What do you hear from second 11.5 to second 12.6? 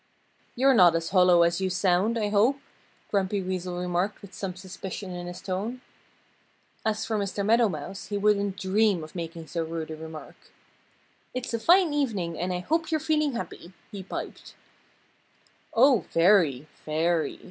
a fine evening and